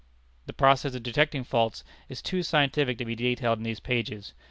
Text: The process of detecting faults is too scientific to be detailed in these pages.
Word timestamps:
The 0.47 0.53
process 0.53 0.95
of 0.95 1.03
detecting 1.03 1.43
faults 1.43 1.83
is 2.09 2.23
too 2.23 2.41
scientific 2.41 2.97
to 2.97 3.05
be 3.05 3.13
detailed 3.13 3.59
in 3.59 3.63
these 3.65 3.79
pages. 3.79 4.33